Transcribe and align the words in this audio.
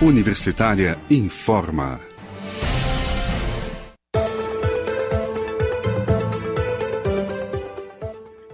Universitária 0.00 0.96
informa. 1.10 1.98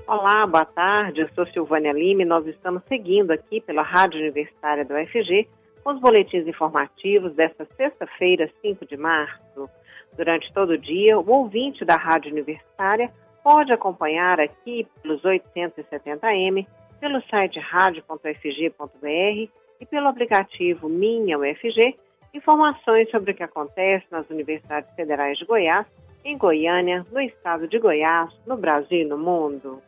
Olá, 0.06 0.46
boa 0.46 0.65
tarde. 0.65 1.21
Eu 1.21 1.28
sou 1.35 1.46
Silvânia 1.49 1.92
Lima 1.92 2.22
e 2.22 2.24
nós 2.24 2.46
estamos 2.46 2.83
seguindo 2.88 3.30
aqui 3.30 3.60
pela 3.60 3.83
Rádio 3.83 4.21
Universitária 4.21 4.87
do 4.87 4.94
UFG 4.94 5.46
com 5.83 5.92
os 5.92 6.01
boletins 6.01 6.46
informativos 6.49 7.35
desta 7.35 7.69
sexta-feira, 7.76 8.51
5 8.63 8.87
de 8.87 8.97
março. 8.97 9.69
Durante 10.17 10.51
todo 10.54 10.71
o 10.71 10.79
dia, 10.79 11.19
o 11.19 11.31
ouvinte 11.31 11.85
da 11.85 11.97
Rádio 11.97 12.33
Universitária 12.33 13.13
pode 13.42 13.71
acompanhar 13.71 14.40
aqui 14.40 14.87
pelos 15.03 15.21
870M, 15.21 16.66
pelo 16.98 17.20
site 17.29 17.61
radio.ufg.br 17.61 19.52
e 19.84 19.87
pelo 19.87 20.09
aplicativo 20.09 20.88
Minha 20.88 21.38
UFG 21.38 21.95
informações 22.33 23.09
sobre 23.11 23.33
o 23.33 23.34
que 23.34 23.43
acontece 23.43 24.07
nas 24.10 24.29
universidades 24.30 24.93
federais 24.95 25.38
de 25.38 25.45
Goiás, 25.45 25.87
em 26.24 26.37
Goiânia, 26.38 27.07
no 27.12 27.20
estado 27.20 27.69
de 27.69 27.79
Goiás, 27.79 28.33
no 28.47 28.57
Brasil 28.57 29.02
e 29.02 29.05
no 29.05 29.19
mundo. 29.19 29.80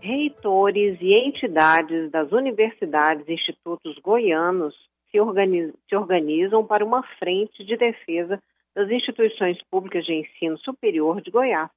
Reitores 0.00 0.98
e 1.00 1.14
entidades 1.14 2.10
das 2.10 2.30
universidades 2.30 3.26
e 3.26 3.32
institutos 3.32 3.98
goianos 3.98 4.74
se, 5.10 5.18
organizam, 5.18 5.74
se 5.88 5.96
organizam 5.96 6.66
para 6.66 6.84
uma 6.84 7.02
frente 7.18 7.64
de 7.64 7.76
defesa 7.76 8.40
das 8.74 8.90
instituições 8.90 9.58
públicas 9.70 10.04
de 10.04 10.14
ensino 10.14 10.58
superior 10.58 11.20
de 11.20 11.30
Goiás. 11.30 11.70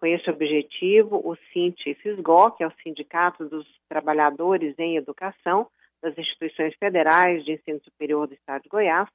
Com 0.00 0.06
esse 0.06 0.30
objetivo, 0.30 1.20
o 1.22 1.36
SINTE-FISGO, 1.52 2.52
que 2.52 2.64
é 2.64 2.66
o 2.66 2.72
Sindicato 2.82 3.46
dos 3.46 3.66
Trabalhadores 3.86 4.74
em 4.78 4.96
Educação 4.96 5.68
das 6.00 6.16
Instituições 6.16 6.74
Federais 6.76 7.44
de 7.44 7.52
Ensino 7.52 7.80
Superior 7.84 8.26
do 8.26 8.32
Estado 8.32 8.62
de 8.62 8.70
Goiás, 8.70 9.06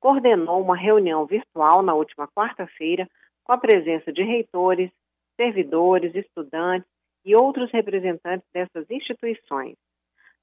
coordenou 0.00 0.60
uma 0.60 0.76
reunião 0.76 1.24
virtual 1.24 1.82
na 1.82 1.94
última 1.94 2.26
quarta-feira 2.26 3.08
com 3.44 3.52
a 3.52 3.58
presença 3.58 4.12
de 4.12 4.24
reitores, 4.24 4.90
servidores, 5.36 6.12
estudantes 6.16 6.90
e 7.24 7.36
outros 7.36 7.70
representantes 7.70 8.46
dessas 8.52 8.90
instituições. 8.90 9.76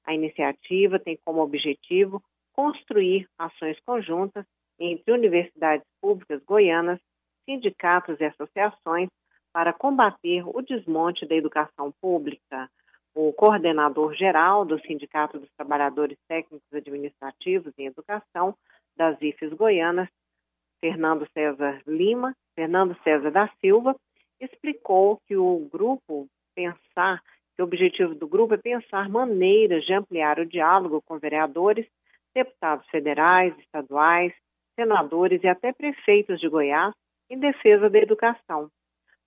A 0.04 0.14
iniciativa 0.14 0.98
tem 0.98 1.18
como 1.22 1.42
objetivo 1.42 2.22
construir 2.54 3.28
ações 3.38 3.78
conjuntas 3.84 4.46
entre 4.80 5.12
universidades 5.12 5.86
públicas 6.00 6.42
goianas, 6.44 6.98
sindicatos 7.44 8.18
e 8.20 8.24
associações 8.24 9.10
para 9.52 9.72
combater 9.72 10.42
o 10.46 10.62
desmonte 10.62 11.26
da 11.26 11.34
educação 11.34 11.92
pública. 12.00 12.70
O 13.14 13.32
coordenador 13.32 14.14
geral 14.14 14.64
do 14.64 14.80
Sindicato 14.80 15.38
dos 15.38 15.50
Trabalhadores 15.54 16.16
Técnicos 16.26 16.72
Administrativos 16.72 17.72
em 17.78 17.86
Educação 17.86 18.56
das 18.96 19.20
IFES 19.20 19.52
Goianas, 19.52 20.08
Fernando 20.80 21.28
César 21.34 21.80
Lima, 21.86 22.34
Fernando 22.54 22.96
César 23.04 23.30
da 23.30 23.48
Silva, 23.60 23.94
explicou 24.40 25.20
que 25.26 25.36
o 25.36 25.68
grupo 25.70 26.26
pensar, 26.54 27.22
que 27.54 27.62
o 27.62 27.64
objetivo 27.64 28.14
do 28.14 28.26
grupo 28.26 28.54
é 28.54 28.56
pensar 28.56 29.08
maneiras 29.08 29.84
de 29.84 29.92
ampliar 29.92 30.38
o 30.38 30.46
diálogo 30.46 31.02
com 31.02 31.18
vereadores, 31.18 31.86
deputados 32.34 32.86
federais, 32.88 33.56
estaduais, 33.58 34.32
senadores 34.74 35.42
e 35.44 35.48
até 35.48 35.70
prefeitos 35.72 36.40
de 36.40 36.48
Goiás 36.48 36.94
em 37.30 37.38
defesa 37.38 37.90
da 37.90 37.98
educação 37.98 38.70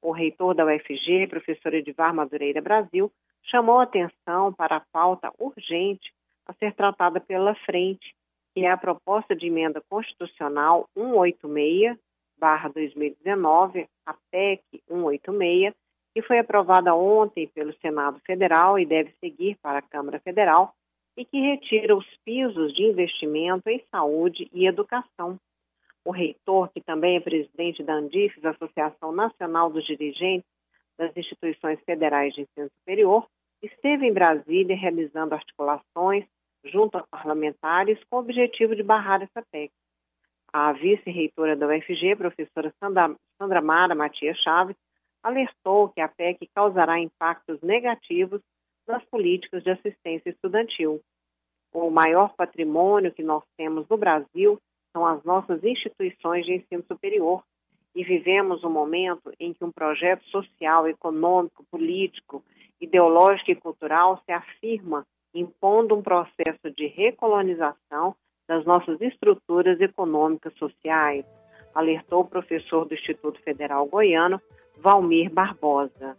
o 0.06 0.11
reitor 0.11 0.53
da 0.53 0.64
UFG, 0.64 1.25
professor 1.28 1.73
Edivar 1.73 2.14
Madureira 2.14 2.61
Brasil, 2.61 3.11
chamou 3.44 3.80
atenção 3.80 4.53
para 4.53 4.78
a 4.78 4.86
pauta 4.92 5.34
urgente 5.39 6.14
a 6.46 6.53
ser 6.53 6.75
tratada 6.75 7.19
pela 7.19 7.56
frente, 7.56 8.13
que 8.53 8.63
é 8.63 8.69
a 8.69 8.78
proposta 8.78 9.35
de 9.35 9.47
emenda 9.47 9.81
constitucional 9.90 10.88
186/2019, 10.96 13.88
a 14.06 14.13
PEC 14.31 14.62
186, 14.88 15.74
que 16.13 16.22
foi 16.22 16.38
aprovada 16.38 16.94
ontem 16.94 17.47
pelo 17.47 17.74
Senado 17.79 18.19
Federal 18.19 18.78
e 18.78 18.85
deve 18.85 19.12
seguir 19.19 19.58
para 19.59 19.79
a 19.79 19.81
Câmara 19.81 20.19
Federal, 20.19 20.75
e 21.18 21.25
que 21.25 21.40
retira 21.40 21.96
os 21.96 22.06
pisos 22.24 22.75
de 22.75 22.84
investimento 22.84 23.68
em 23.69 23.84
saúde 23.90 24.47
e 24.53 24.68
educação 24.68 25.40
o 26.05 26.11
reitor, 26.11 26.69
que 26.71 26.79
também 26.79 27.17
é 27.17 27.19
presidente 27.19 27.83
da 27.83 27.95
Andifes, 27.95 28.45
Associação 28.45 29.11
Nacional 29.11 29.71
dos 29.71 29.83
Dirigentes 29.85 30.47
das 30.97 31.16
Instituições 31.17 31.79
Federais 31.83 32.33
de 32.35 32.41
Ensino 32.41 32.69
Superior, 32.79 33.27
esteve 33.61 34.05
em 34.05 34.13
Brasília 34.13 34.77
realizando 34.77 35.33
articulações 35.33 36.23
junto 36.63 36.97
a 36.97 37.07
parlamentares 37.07 37.99
com 38.09 38.17
o 38.17 38.19
objetivo 38.19 38.75
de 38.75 38.83
barrar 38.83 39.21
essa 39.21 39.43
PEC. 39.51 39.71
A 40.53 40.71
vice-reitora 40.73 41.55
da 41.55 41.67
UFG, 41.67 42.16
professora 42.16 42.73
Sandra, 42.79 43.16
Sandra 43.37 43.61
Mara 43.61 43.95
Matias 43.95 44.37
Chaves, 44.37 44.75
alertou 45.23 45.89
que 45.89 46.01
a 46.01 46.07
PEC 46.07 46.47
causará 46.53 46.99
impactos 46.99 47.59
negativos 47.61 48.41
nas 48.87 49.03
políticas 49.05 49.63
de 49.63 49.72
assistência 49.72 50.29
estudantil. 50.29 51.01
O 51.73 51.89
maior 51.89 52.33
patrimônio 52.35 53.11
que 53.11 53.23
nós 53.23 53.43
temos 53.57 53.87
no 53.89 53.97
Brasil 53.97 54.59
são 54.95 55.06
as 55.06 55.22
nossas 55.25 55.61
instituições 55.61 56.45
de 56.45 56.53
ensino 56.53 56.81
superior. 56.88 57.44
E 57.94 58.01
vivemos 58.01 58.63
um 58.63 58.69
momento 58.69 59.31
em 59.38 59.53
que 59.53 59.63
um 59.63 59.72
projeto 59.72 60.23
social, 60.29 60.88
econômico, 60.88 61.66
político, 61.69 62.41
ideológico 62.79 63.51
e 63.51 63.55
cultural 63.55 64.22
se 64.25 64.31
afirma, 64.31 65.05
impondo 65.34 65.95
um 65.95 66.01
processo 66.01 66.72
de 66.75 66.88
recolonização 66.88 68.16
das 68.47 68.63
nossas 68.66 69.01
estruturas 69.01 69.79
econômicas 69.81 70.53
sociais, 70.55 71.25
alertou 71.73 72.22
o 72.22 72.28
professor 72.28 72.85
do 72.85 72.94
Instituto 72.94 73.41
Federal 73.41 73.85
Goiano, 73.85 74.41
Valmir 74.78 75.29
Barbosa. 75.29 76.17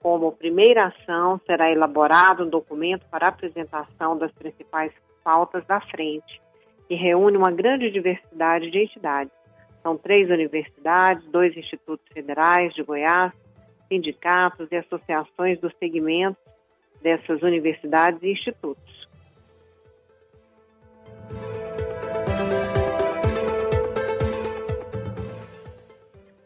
Como 0.00 0.32
primeira 0.32 0.88
ação, 0.88 1.40
será 1.46 1.70
elaborado 1.70 2.44
um 2.44 2.50
documento 2.50 3.06
para 3.08 3.28
apresentação 3.28 4.18
das 4.18 4.32
principais 4.32 4.92
pautas 5.22 5.64
da 5.66 5.80
frente, 5.80 6.43
que 6.88 6.94
reúne 6.94 7.36
uma 7.36 7.50
grande 7.50 7.90
diversidade 7.90 8.70
de 8.70 8.78
entidades. 8.78 9.32
São 9.82 9.96
três 9.96 10.30
universidades, 10.30 11.24
dois 11.30 11.56
institutos 11.56 12.06
federais 12.12 12.72
de 12.74 12.82
Goiás, 12.82 13.32
sindicatos 13.88 14.68
e 14.70 14.76
associações 14.76 15.60
dos 15.60 15.74
segmentos 15.78 16.42
dessas 17.02 17.42
universidades 17.42 18.22
e 18.22 18.32
institutos. 18.32 19.04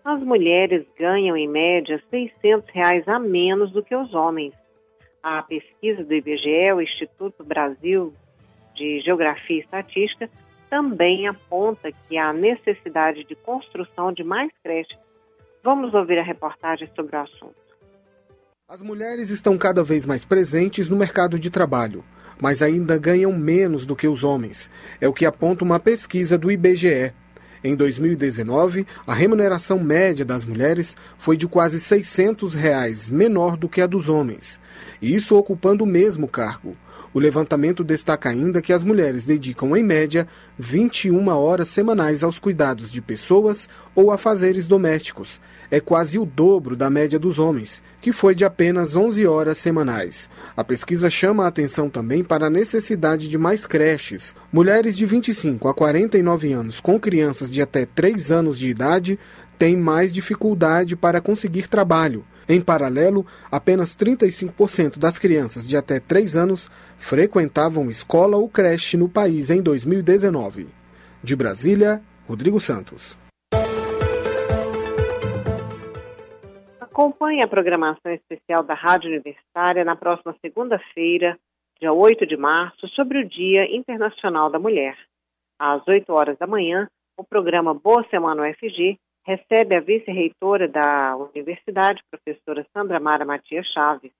As 0.04 0.22
mulheres 0.22 0.86
ganham, 0.98 1.36
em 1.36 1.46
média, 1.46 2.02
600 2.10 2.68
reais 2.70 3.06
a 3.06 3.18
menos 3.18 3.70
do 3.72 3.82
que 3.82 3.94
os 3.94 4.14
homens. 4.14 4.54
A 5.22 5.42
pesquisa 5.42 6.02
do 6.02 6.14
IBGE, 6.14 6.72
o 6.72 6.80
Instituto 6.80 7.44
Brasil 7.44 8.14
de 8.78 9.00
Geografia 9.00 9.56
e 9.56 9.60
Estatística 9.60 10.30
também 10.70 11.26
aponta 11.26 11.90
que 11.90 12.16
há 12.16 12.32
necessidade 12.32 13.24
de 13.24 13.34
construção 13.34 14.12
de 14.12 14.22
mais 14.22 14.50
creches. 14.62 14.98
Vamos 15.62 15.92
ouvir 15.92 16.18
a 16.18 16.22
reportagem 16.22 16.88
sobre 16.94 17.16
o 17.16 17.20
assunto. 17.20 17.56
As 18.68 18.82
mulheres 18.82 19.30
estão 19.30 19.56
cada 19.56 19.82
vez 19.82 20.04
mais 20.04 20.24
presentes 20.24 20.88
no 20.88 20.96
mercado 20.96 21.38
de 21.38 21.50
trabalho, 21.50 22.04
mas 22.40 22.60
ainda 22.62 22.98
ganham 22.98 23.32
menos 23.32 23.86
do 23.86 23.96
que 23.96 24.06
os 24.06 24.22
homens. 24.22 24.70
É 25.00 25.08
o 25.08 25.12
que 25.12 25.26
aponta 25.26 25.64
uma 25.64 25.80
pesquisa 25.80 26.36
do 26.36 26.50
IBGE. 26.50 27.12
Em 27.64 27.74
2019, 27.74 28.86
a 29.06 29.12
remuneração 29.12 29.80
média 29.80 30.24
das 30.24 30.44
mulheres 30.44 30.96
foi 31.18 31.36
de 31.36 31.48
quase 31.48 31.80
600 31.80 32.54
reais, 32.54 33.10
menor 33.10 33.56
do 33.56 33.68
que 33.68 33.80
a 33.80 33.86
dos 33.86 34.08
homens, 34.08 34.60
e 35.02 35.14
isso 35.14 35.36
ocupando 35.36 35.82
o 35.82 35.86
mesmo 35.86 36.28
cargo. 36.28 36.76
O 37.12 37.18
levantamento 37.18 37.82
destaca 37.82 38.28
ainda 38.28 38.60
que 38.60 38.72
as 38.72 38.82
mulheres 38.82 39.24
dedicam, 39.24 39.76
em 39.76 39.82
média, 39.82 40.28
21 40.58 41.28
horas 41.28 41.68
semanais 41.68 42.22
aos 42.22 42.38
cuidados 42.38 42.90
de 42.90 43.00
pessoas 43.00 43.68
ou 43.94 44.10
a 44.10 44.18
fazeres 44.18 44.66
domésticos. 44.66 45.40
É 45.70 45.80
quase 45.80 46.18
o 46.18 46.24
dobro 46.24 46.74
da 46.74 46.88
média 46.88 47.18
dos 47.18 47.38
homens, 47.38 47.82
que 48.00 48.10
foi 48.10 48.34
de 48.34 48.44
apenas 48.44 48.96
11 48.96 49.26
horas 49.26 49.58
semanais. 49.58 50.28
A 50.56 50.64
pesquisa 50.64 51.10
chama 51.10 51.44
a 51.44 51.48
atenção 51.48 51.90
também 51.90 52.24
para 52.24 52.46
a 52.46 52.50
necessidade 52.50 53.28
de 53.28 53.36
mais 53.36 53.66
creches. 53.66 54.34
Mulheres 54.50 54.96
de 54.96 55.04
25 55.04 55.68
a 55.68 55.74
49 55.74 56.52
anos 56.52 56.80
com 56.80 56.98
crianças 56.98 57.50
de 57.50 57.60
até 57.60 57.84
3 57.84 58.30
anos 58.30 58.58
de 58.58 58.68
idade 58.68 59.18
têm 59.58 59.76
mais 59.76 60.12
dificuldade 60.12 60.96
para 60.96 61.20
conseguir 61.20 61.68
trabalho. 61.68 62.24
Em 62.48 62.62
paralelo, 62.62 63.26
apenas 63.52 63.94
35% 63.94 64.98
das 64.98 65.18
crianças 65.18 65.68
de 65.68 65.76
até 65.76 66.00
3 66.00 66.34
anos 66.34 66.70
frequentavam 66.96 67.90
escola 67.90 68.38
ou 68.38 68.48
creche 68.48 68.96
no 68.96 69.06
país 69.06 69.50
em 69.50 69.62
2019. 69.62 70.66
De 71.22 71.36
Brasília, 71.36 72.00
Rodrigo 72.26 72.58
Santos. 72.58 73.18
Acompanhe 76.80 77.42
a 77.42 77.48
programação 77.48 78.12
especial 78.12 78.62
da 78.64 78.72
Rádio 78.72 79.10
Universitária 79.10 79.84
na 79.84 79.94
próxima 79.94 80.34
segunda-feira, 80.40 81.38
dia 81.78 81.92
8 81.92 82.26
de 82.26 82.36
março, 82.36 82.88
sobre 82.88 83.18
o 83.18 83.28
Dia 83.28 83.64
Internacional 83.76 84.50
da 84.50 84.58
Mulher. 84.58 84.96
Às 85.58 85.86
8 85.86 86.10
horas 86.12 86.38
da 86.38 86.46
manhã, 86.46 86.88
o 87.14 87.22
programa 87.22 87.74
Boa 87.74 88.04
Semana 88.10 88.48
UFG 88.48 88.98
recebe 89.28 89.76
a 89.76 89.80
vice-reitora 89.80 90.66
da 90.66 91.14
universidade, 91.14 92.02
professora 92.10 92.66
Sandra 92.72 92.98
Mara 92.98 93.26
Matias 93.26 93.66
Chaves. 93.66 94.10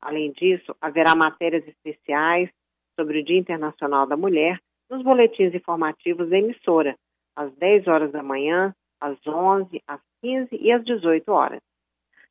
Além 0.00 0.32
disso, 0.32 0.74
haverá 0.80 1.14
matérias 1.14 1.64
especiais 1.68 2.50
sobre 2.98 3.20
o 3.20 3.24
Dia 3.24 3.38
Internacional 3.38 4.04
da 4.04 4.16
Mulher 4.16 4.58
nos 4.90 5.00
boletins 5.04 5.54
informativos 5.54 6.28
da 6.28 6.38
emissora, 6.38 6.96
às 7.36 7.52
10 7.54 7.86
horas 7.86 8.10
da 8.10 8.20
manhã, 8.20 8.74
às 9.00 9.16
11, 9.24 9.80
às 9.86 10.00
15 10.20 10.48
e 10.52 10.72
às 10.72 10.84
18 10.84 11.30
horas. 11.30 11.60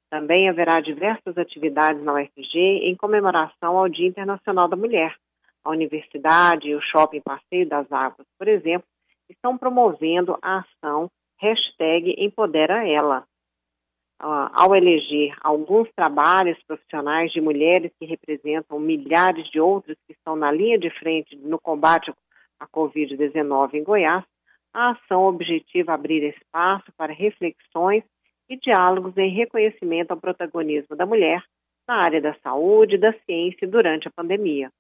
Também 0.10 0.50
haverá 0.50 0.82
diversas 0.82 1.38
atividades 1.38 2.04
na 2.04 2.14
UFG 2.14 2.60
em 2.90 2.96
comemoração 2.98 3.78
ao 3.78 3.88
Dia 3.88 4.08
Internacional 4.08 4.68
da 4.68 4.76
Mulher. 4.76 5.16
A 5.64 5.70
universidade 5.70 6.68
e 6.68 6.76
o 6.76 6.82
Shopping 6.82 7.22
Passeio 7.22 7.70
das 7.70 7.90
Águas, 7.90 8.28
por 8.38 8.50
exemplo, 8.50 8.88
estão 9.30 9.58
promovendo 9.58 10.38
a 10.42 10.58
ação 10.60 11.10
hashtag 11.40 12.16
Empodera 12.18 12.88
Ela. 12.88 13.26
Uh, 14.20 14.50
ao 14.54 14.76
eleger 14.76 15.36
alguns 15.42 15.88
trabalhos 15.96 16.58
profissionais 16.64 17.32
de 17.32 17.40
mulheres 17.40 17.92
que 18.00 18.06
representam 18.06 18.80
milhares 18.80 19.48
de 19.52 19.60
outras 19.60 19.96
que 20.08 20.14
estão 20.14 20.36
na 20.36 20.52
linha 20.52 20.80
de 20.80 20.90
frente 20.90 21.36
no 21.36 21.60
combate 21.60 22.12
à 22.60 22.68
Covid-19 22.68 23.76
em 23.76 23.84
Goiás, 23.84 24.24
a 24.74 24.92
ação 24.92 25.26
objetiva 25.26 25.94
abrir 25.94 26.24
espaço 26.24 26.92
para 26.98 27.14
reflexões 27.14 28.04
e 28.50 28.58
diálogos 28.58 29.16
em 29.18 29.30
reconhecimento 29.30 30.12
ao 30.12 30.18
protagonismo 30.18 30.96
da 30.96 31.06
mulher 31.06 31.44
na 31.88 32.04
área 32.04 32.22
da 32.22 32.36
saúde 32.44 32.96
e 32.96 33.00
da 33.00 33.14
ciência 33.26 33.68
durante 33.68 34.08
a 34.08 34.12
pandemia. 34.12 34.72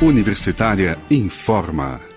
Universitária 0.00 0.96
informa. 1.10 2.15